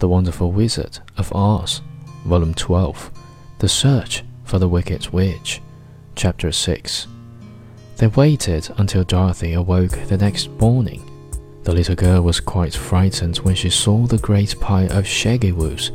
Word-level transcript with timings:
The 0.00 0.08
Wonderful 0.08 0.50
Wizard 0.50 0.98
of 1.18 1.30
Oz, 1.34 1.82
Volume 2.24 2.54
12, 2.54 3.10
The 3.58 3.68
Search 3.68 4.24
for 4.44 4.58
the 4.58 4.66
Wicked 4.66 5.10
Witch, 5.10 5.60
Chapter 6.16 6.50
6. 6.50 7.06
They 7.98 8.06
waited 8.06 8.70
until 8.78 9.04
Dorothy 9.04 9.52
awoke 9.52 9.90
the 10.08 10.16
next 10.16 10.48
morning. 10.52 11.02
The 11.64 11.74
little 11.74 11.94
girl 11.94 12.22
was 12.22 12.40
quite 12.40 12.74
frightened 12.74 13.36
when 13.38 13.54
she 13.54 13.68
saw 13.68 14.06
the 14.06 14.16
great 14.16 14.58
pile 14.58 14.90
of 14.90 15.06
shaggy 15.06 15.52
woos, 15.52 15.92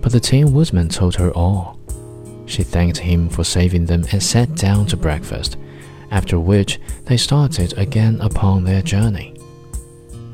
but 0.00 0.12
the 0.12 0.20
Tin 0.20 0.54
Woodman 0.54 0.88
told 0.88 1.14
her 1.16 1.30
all. 1.32 1.78
She 2.46 2.62
thanked 2.62 2.96
him 2.96 3.28
for 3.28 3.44
saving 3.44 3.84
them 3.84 4.06
and 4.10 4.22
sat 4.22 4.54
down 4.54 4.86
to 4.86 4.96
breakfast, 4.96 5.58
after 6.10 6.40
which 6.40 6.80
they 7.04 7.18
started 7.18 7.76
again 7.76 8.22
upon 8.22 8.64
their 8.64 8.80
journey. 8.80 9.36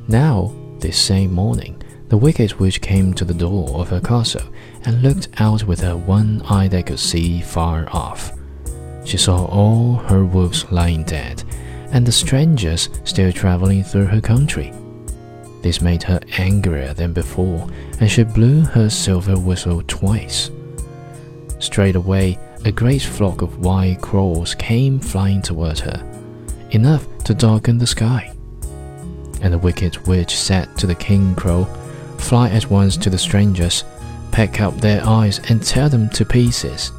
Now, 0.07 0.55
this 0.79 0.97
same 0.97 1.33
morning, 1.33 1.80
the 2.11 2.19
Wicked 2.19 2.55
Witch 2.55 2.81
came 2.81 3.15
to 3.15 3.25
the 3.25 3.33
door 3.33 3.69
of 3.71 3.89
her 3.89 4.01
castle 4.01 4.43
and 4.85 5.01
looked 5.01 5.29
out 5.39 5.63
with 5.63 5.79
her 5.81 5.97
one 5.97 6.43
eye 6.43 6.67
that 6.67 6.87
could 6.87 6.99
see 6.99 7.41
far 7.41 7.89
off. 7.93 8.33
She 9.05 9.17
saw 9.17 9.47
all 9.47 9.95
her 9.95 10.25
wolves 10.25 10.71
lying 10.73 11.05
dead, 11.05 11.45
and 11.93 12.05
the 12.05 12.11
strangers 12.11 12.89
still 13.05 13.33
traveling 13.33 13.85
through 13.85 14.07
her 14.07 14.21
country. 14.21 14.73
This 15.63 15.81
made 15.81 16.03
her 16.03 16.19
angrier 16.37 16.95
than 16.95 17.13
before, 17.13 17.69
and 18.01 18.11
she 18.11 18.25
blew 18.25 18.63
her 18.63 18.91
silver 18.91 19.39
whistle 19.39 19.81
twice. 19.87 20.51
Straight 21.61 21.95
away, 21.95 22.39
a 22.65 22.73
great 22.73 23.03
flock 23.03 23.41
of 23.41 23.61
white 23.61 24.01
crows 24.01 24.57
came 24.57 24.99
flying 24.99 25.43
toward 25.43 25.79
her, 25.79 26.05
enough 26.73 27.07
to 27.23 27.35
darken 27.35 27.79
the 27.79 27.87
sky. 27.87 28.35
And 29.43 29.53
the 29.55 29.59
wicked 29.59 29.97
witch 30.09 30.37
said 30.37 30.77
to 30.79 30.89
the 30.89 30.95
king 30.97 31.37
crow, 31.37 31.69
Fly 32.21 32.51
at 32.51 32.71
once 32.71 32.97
to 32.99 33.11
the 33.11 33.19
strangers, 33.19 33.83
peck 34.31 34.61
out 34.61 34.79
their 34.79 35.05
eyes, 35.05 35.41
and 35.49 35.63
tear 35.63 35.89
them 35.89 36.09
to 36.11 36.25
pieces. 36.25 36.93